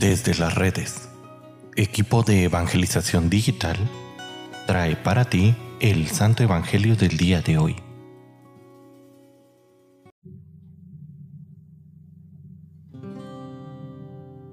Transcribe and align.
Desde 0.00 0.34
las 0.34 0.54
redes, 0.54 1.10
equipo 1.76 2.22
de 2.22 2.44
evangelización 2.44 3.28
digital 3.28 3.76
trae 4.66 4.96
para 4.96 5.26
ti 5.26 5.54
el 5.78 6.06
Santo 6.06 6.42
Evangelio 6.42 6.96
del 6.96 7.18
día 7.18 7.42
de 7.42 7.58
hoy. 7.58 7.76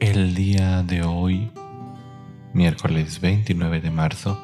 El 0.00 0.34
día 0.34 0.82
de 0.82 1.04
hoy, 1.04 1.52
miércoles 2.52 3.20
29 3.20 3.80
de 3.80 3.90
marzo, 3.92 4.36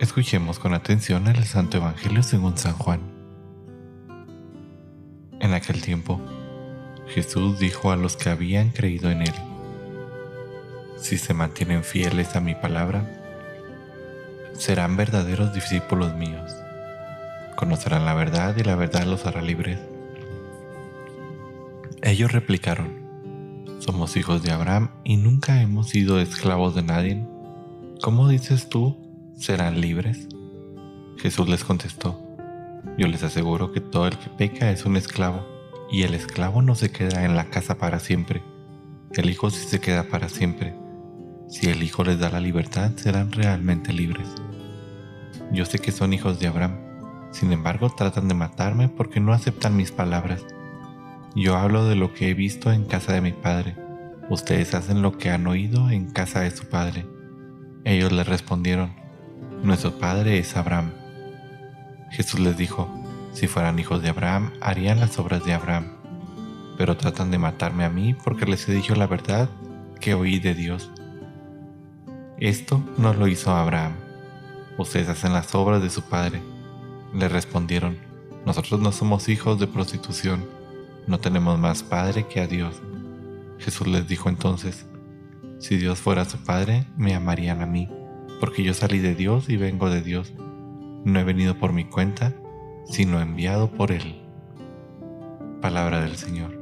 escuchemos 0.00 0.58
con 0.58 0.72
atención 0.72 1.28
el 1.28 1.44
Santo 1.44 1.76
Evangelio 1.76 2.22
según 2.22 2.56
San 2.56 2.72
Juan. 2.72 3.02
En 5.38 5.52
aquel 5.52 5.82
tiempo, 5.82 6.18
Jesús 7.08 7.58
dijo 7.58 7.92
a 7.92 7.96
los 7.96 8.16
que 8.16 8.30
habían 8.30 8.70
creído 8.70 9.10
en 9.10 9.20
Él, 9.20 9.34
si 10.96 11.18
se 11.18 11.34
mantienen 11.34 11.84
fieles 11.84 12.36
a 12.36 12.40
mi 12.40 12.54
palabra, 12.54 13.04
serán 14.52 14.96
verdaderos 14.96 15.52
discípulos 15.52 16.14
míos. 16.14 16.54
Conocerán 17.56 18.04
la 18.04 18.14
verdad 18.14 18.56
y 18.56 18.62
la 18.62 18.76
verdad 18.76 19.04
los 19.04 19.26
hará 19.26 19.42
libres. 19.42 19.78
Ellos 22.02 22.32
replicaron, 22.32 23.06
somos 23.78 24.16
hijos 24.16 24.42
de 24.42 24.52
Abraham 24.52 24.90
y 25.04 25.16
nunca 25.16 25.60
hemos 25.60 25.88
sido 25.88 26.20
esclavos 26.20 26.74
de 26.74 26.82
nadie. 26.82 27.26
¿Cómo 28.02 28.28
dices 28.28 28.68
tú, 28.68 28.96
serán 29.36 29.80
libres? 29.80 30.28
Jesús 31.18 31.48
les 31.48 31.64
contestó, 31.64 32.22
yo 32.98 33.08
les 33.08 33.22
aseguro 33.22 33.72
que 33.72 33.80
todo 33.80 34.06
el 34.06 34.18
que 34.18 34.30
peca 34.30 34.70
es 34.70 34.84
un 34.84 34.96
esclavo, 34.96 35.46
y 35.90 36.02
el 36.02 36.14
esclavo 36.14 36.62
no 36.62 36.74
se 36.74 36.90
queda 36.90 37.24
en 37.24 37.36
la 37.36 37.46
casa 37.46 37.78
para 37.78 38.00
siempre, 38.00 38.42
el 39.12 39.30
Hijo 39.30 39.50
sí 39.50 39.66
se 39.66 39.80
queda 39.80 40.04
para 40.04 40.28
siempre. 40.28 40.74
Si 41.48 41.68
el 41.68 41.82
Hijo 41.82 42.02
les 42.02 42.18
da 42.18 42.28
la 42.28 42.40
libertad, 42.40 42.90
serán 42.96 43.30
realmente 43.30 43.92
libres. 43.92 44.28
Yo 45.52 45.64
sé 45.64 45.78
que 45.78 45.92
son 45.92 46.12
hijos 46.12 46.40
de 46.40 46.48
Abraham, 46.48 46.76
sin 47.30 47.52
embargo 47.52 47.88
tratan 47.90 48.26
de 48.26 48.34
matarme 48.34 48.88
porque 48.88 49.20
no 49.20 49.32
aceptan 49.32 49.76
mis 49.76 49.92
palabras. 49.92 50.44
Yo 51.36 51.56
hablo 51.56 51.86
de 51.86 51.94
lo 51.94 52.12
que 52.12 52.30
he 52.30 52.34
visto 52.34 52.72
en 52.72 52.84
casa 52.84 53.12
de 53.12 53.20
mi 53.20 53.32
padre. 53.32 53.76
Ustedes 54.28 54.74
hacen 54.74 55.02
lo 55.02 55.18
que 55.18 55.30
han 55.30 55.46
oído 55.46 55.90
en 55.90 56.10
casa 56.10 56.40
de 56.40 56.50
su 56.50 56.66
padre. 56.68 57.06
Ellos 57.84 58.10
le 58.10 58.24
respondieron, 58.24 58.94
Nuestro 59.62 59.98
padre 59.98 60.38
es 60.38 60.56
Abraham. 60.56 60.92
Jesús 62.10 62.40
les 62.40 62.56
dijo, 62.56 62.88
Si 63.32 63.46
fueran 63.46 63.78
hijos 63.78 64.02
de 64.02 64.08
Abraham, 64.08 64.52
harían 64.60 64.98
las 64.98 65.18
obras 65.18 65.44
de 65.44 65.52
Abraham. 65.52 65.92
Pero 66.76 66.96
tratan 66.96 67.30
de 67.30 67.38
matarme 67.38 67.84
a 67.84 67.90
mí 67.90 68.14
porque 68.14 68.46
les 68.46 68.68
he 68.68 68.72
dicho 68.72 68.96
la 68.96 69.06
verdad 69.06 69.48
que 70.00 70.14
oí 70.14 70.40
de 70.40 70.54
Dios. 70.54 70.90
Esto 72.38 72.82
no 72.98 73.14
lo 73.14 73.28
hizo 73.28 73.50
Abraham. 73.50 73.94
Ustedes 74.76 75.08
hacen 75.08 75.32
las 75.32 75.54
obras 75.54 75.82
de 75.82 75.88
su 75.88 76.02
padre. 76.02 76.42
Le 77.14 77.30
respondieron, 77.30 77.96
nosotros 78.44 78.78
no 78.78 78.92
somos 78.92 79.30
hijos 79.30 79.58
de 79.58 79.66
prostitución, 79.66 80.44
no 81.06 81.18
tenemos 81.18 81.58
más 81.58 81.82
padre 81.82 82.26
que 82.26 82.40
a 82.40 82.46
Dios. 82.46 82.82
Jesús 83.58 83.86
les 83.86 84.06
dijo 84.06 84.28
entonces, 84.28 84.84
si 85.58 85.78
Dios 85.78 85.98
fuera 85.98 86.26
su 86.26 86.36
padre, 86.36 86.86
me 86.98 87.14
amarían 87.14 87.62
a 87.62 87.66
mí, 87.66 87.88
porque 88.38 88.62
yo 88.62 88.74
salí 88.74 88.98
de 88.98 89.14
Dios 89.14 89.48
y 89.48 89.56
vengo 89.56 89.88
de 89.88 90.02
Dios. 90.02 90.34
No 91.04 91.18
he 91.18 91.24
venido 91.24 91.58
por 91.58 91.72
mi 91.72 91.86
cuenta, 91.86 92.34
sino 92.84 93.18
enviado 93.18 93.70
por 93.70 93.92
Él. 93.92 94.20
Palabra 95.62 96.02
del 96.02 96.16
Señor. 96.16 96.54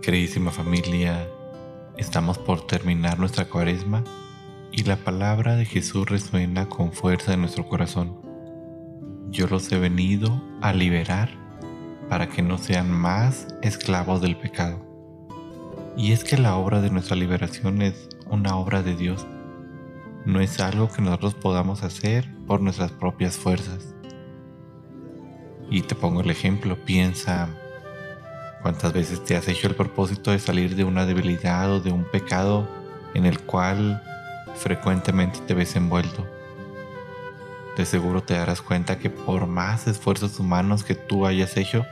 Queridísima 0.00 0.50
familia, 0.50 1.28
Estamos 1.96 2.38
por 2.38 2.66
terminar 2.66 3.20
nuestra 3.20 3.44
cuaresma 3.44 4.02
y 4.72 4.82
la 4.82 4.96
palabra 4.96 5.54
de 5.54 5.64
Jesús 5.64 6.08
resuena 6.08 6.68
con 6.68 6.92
fuerza 6.92 7.34
en 7.34 7.40
nuestro 7.42 7.68
corazón. 7.68 8.16
Yo 9.30 9.46
los 9.46 9.70
he 9.70 9.78
venido 9.78 10.42
a 10.60 10.72
liberar 10.72 11.30
para 12.08 12.28
que 12.28 12.42
no 12.42 12.58
sean 12.58 12.90
más 12.90 13.46
esclavos 13.62 14.20
del 14.20 14.36
pecado. 14.36 14.84
Y 15.96 16.10
es 16.10 16.24
que 16.24 16.36
la 16.36 16.56
obra 16.56 16.80
de 16.80 16.90
nuestra 16.90 17.14
liberación 17.14 17.80
es 17.80 18.08
una 18.28 18.56
obra 18.56 18.82
de 18.82 18.96
Dios. 18.96 19.24
No 20.26 20.40
es 20.40 20.58
algo 20.58 20.90
que 20.90 21.00
nosotros 21.00 21.34
podamos 21.34 21.84
hacer 21.84 22.28
por 22.48 22.60
nuestras 22.60 22.90
propias 22.90 23.36
fuerzas. 23.36 23.94
Y 25.70 25.82
te 25.82 25.94
pongo 25.94 26.22
el 26.22 26.30
ejemplo, 26.30 26.76
piensa 26.84 27.48
¿Cuántas 28.64 28.94
veces 28.94 29.22
te 29.22 29.36
has 29.36 29.46
hecho 29.46 29.68
el 29.68 29.74
propósito 29.74 30.30
de 30.30 30.38
salir 30.38 30.74
de 30.74 30.84
una 30.84 31.04
debilidad 31.04 31.70
o 31.70 31.80
de 31.80 31.92
un 31.92 32.04
pecado 32.04 32.66
en 33.12 33.26
el 33.26 33.40
cual 33.40 34.02
frecuentemente 34.56 35.40
te 35.40 35.52
ves 35.52 35.76
envuelto? 35.76 36.26
De 37.76 37.84
seguro 37.84 38.22
te 38.22 38.32
darás 38.32 38.62
cuenta 38.62 38.98
que 38.98 39.10
por 39.10 39.46
más 39.46 39.86
esfuerzos 39.86 40.40
humanos 40.40 40.82
que 40.82 40.94
tú 40.94 41.26
hayas 41.26 41.58
hecho, 41.58 41.84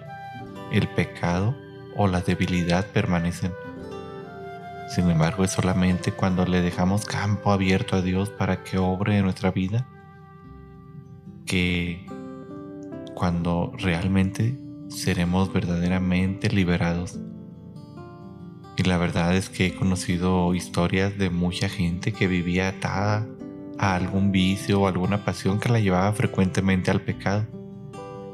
el 0.72 0.88
pecado 0.88 1.55
o 1.94 2.09
la 2.09 2.22
debilidad 2.22 2.87
permanecen. 2.87 3.53
Sin 4.89 5.10
embargo, 5.10 5.44
es 5.44 5.50
solamente 5.50 6.10
cuando 6.10 6.47
le 6.47 6.62
dejamos 6.62 7.04
campo 7.04 7.53
abierto 7.53 7.97
a 7.97 8.00
Dios 8.00 8.31
para 8.31 8.65
que 8.65 8.78
obre 8.78 9.19
en 9.19 9.25
nuestra 9.25 9.50
vida 9.50 9.87
que 11.44 12.06
cuando 13.15 13.75
realmente 13.77 14.59
seremos 14.94 15.53
verdaderamente 15.53 16.48
liberados. 16.50 17.19
Y 18.76 18.84
la 18.84 18.97
verdad 18.98 19.36
es 19.36 19.48
que 19.48 19.66
he 19.66 19.75
conocido 19.75 20.54
historias 20.54 21.19
de 21.19 21.30
mucha 21.30 21.69
gente 21.69 22.12
que 22.12 22.26
vivía 22.26 22.69
atada 22.69 23.26
a 23.78 23.94
algún 23.94 24.32
vicio 24.32 24.80
o 24.80 24.86
alguna 24.86 25.25
pasión 25.25 25.60
que 25.60 25.69
la 25.69 25.80
llevaba 25.80 26.12
frecuentemente 26.12 26.91
al 26.91 27.00
pecado 27.00 27.47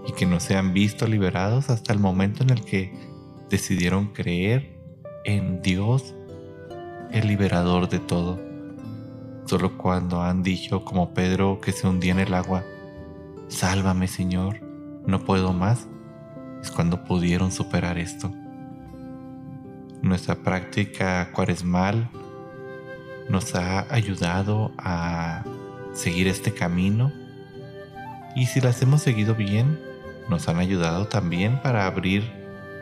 y 0.07 0.13
que 0.13 0.27
no 0.27 0.41
se 0.41 0.57
han 0.57 0.73
visto 0.73 1.07
liberados 1.07 1.71
hasta 1.71 1.93
el 1.93 1.99
momento 1.99 2.43
en 2.43 2.51
el 2.51 2.65
que 2.65 2.93
decidieron 3.51 4.09
creer 4.09 4.79
en 5.25 5.61
Dios, 5.63 6.15
el 7.11 7.27
liberador 7.27 7.89
de 7.89 7.99
todo. 7.99 8.39
Solo 9.47 9.79
cuando 9.79 10.23
han 10.23 10.43
dicho 10.43 10.85
como 10.85 11.15
Pedro 11.15 11.61
que 11.61 11.73
se 11.73 11.87
hundía 11.87 12.13
en 12.13 12.21
el 12.21 12.35
agua, 12.35 12.65
Sálvame 13.49 14.07
Señor, 14.07 14.61
no 15.07 15.25
puedo 15.25 15.53
más 15.53 15.89
es 16.63 16.71
cuando 16.71 17.05
pudieron 17.05 17.53
superar 17.53 17.99
esto. 17.99 18.33
Nuestra 20.03 20.37
práctica 20.37 21.31
cuaresmal 21.33 22.09
nos 23.29 23.55
ha 23.55 23.93
ayudado 23.93 24.73
a 24.79 25.45
seguir 25.93 26.29
este 26.29 26.55
camino 26.55 27.13
y 28.35 28.47
si 28.47 28.61
las 28.61 28.81
hemos 28.83 29.03
seguido 29.03 29.35
bien, 29.35 29.81
nos 30.29 30.49
han 30.49 30.59
ayudado 30.59 31.09
también 31.09 31.61
para 31.63 31.87
abrir 31.87 32.23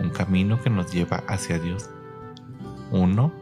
un 0.01 0.11
camino 0.11 0.61
que 0.63 0.71
nos 0.71 0.93
lleva 0.93 1.25
hacia 1.27 1.59
Dios. 1.59 1.89
Uno, 2.91 3.33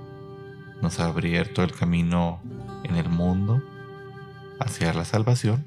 nos 0.81 1.01
ha 1.01 1.07
abierto 1.07 1.63
el 1.63 1.73
camino 1.73 2.41
en 2.85 2.97
el 2.97 3.09
mundo 3.09 3.63
hacia 4.61 4.93
la 4.93 5.05
salvación 5.05 5.65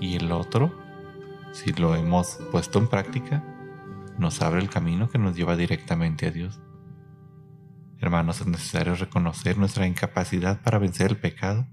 y 0.00 0.16
el 0.16 0.32
otro, 0.32 0.72
si 1.52 1.72
lo 1.72 1.94
hemos 1.94 2.38
puesto 2.50 2.78
en 2.78 2.88
práctica, 2.88 3.42
nos 4.18 4.42
abre 4.42 4.60
el 4.60 4.70
camino 4.70 5.08
que 5.08 5.18
nos 5.18 5.36
lleva 5.36 5.56
directamente 5.56 6.26
a 6.26 6.30
Dios. 6.30 6.60
Hermanos, 7.98 8.40
es 8.40 8.46
necesario 8.46 8.94
reconocer 8.94 9.56
nuestra 9.58 9.86
incapacidad 9.86 10.62
para 10.62 10.78
vencer 10.78 11.10
el 11.10 11.16
pecado 11.16 11.66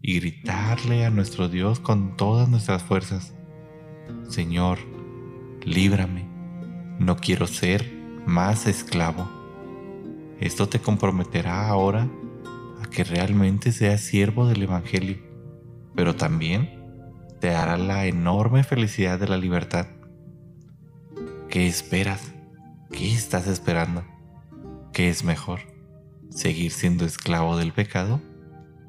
y 0.00 0.20
gritarle 0.20 1.04
a 1.04 1.10
nuestro 1.10 1.48
Dios 1.48 1.80
con 1.80 2.16
todas 2.16 2.48
nuestras 2.48 2.82
fuerzas, 2.82 3.34
Señor, 4.28 4.78
líbrame, 5.64 6.28
no 6.98 7.16
quiero 7.16 7.46
ser 7.46 7.90
más 8.26 8.66
esclavo. 8.66 9.28
Esto 10.40 10.68
te 10.68 10.80
comprometerá 10.80 11.68
ahora 11.68 12.08
a 12.82 12.90
que 12.90 13.04
realmente 13.04 13.72
seas 13.72 14.00
siervo 14.00 14.46
del 14.46 14.62
Evangelio, 14.62 15.18
pero 15.94 16.14
también 16.16 16.82
te 17.40 17.54
hará 17.54 17.76
la 17.76 18.06
enorme 18.06 18.64
felicidad 18.64 19.18
de 19.18 19.28
la 19.28 19.36
libertad 19.36 19.86
¿Qué 21.54 21.68
esperas? 21.68 22.32
¿Qué 22.90 23.12
estás 23.12 23.46
esperando? 23.46 24.04
¿Qué 24.92 25.08
es 25.08 25.22
mejor? 25.22 25.60
¿Seguir 26.28 26.72
siendo 26.72 27.04
esclavo 27.04 27.56
del 27.56 27.72
pecado? 27.72 28.20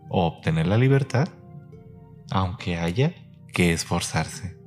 ¿O 0.10 0.26
obtener 0.26 0.66
la 0.66 0.80
libertad? 0.80 1.28
Aunque 2.32 2.80
haya 2.80 3.14
que 3.54 3.72
esforzarse. 3.72 4.58